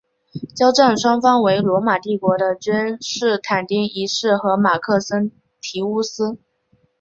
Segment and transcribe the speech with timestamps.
[0.55, 5.31] 交战双方为罗马帝国的君士坦丁一世和马克森
[5.61, 6.39] 提乌斯。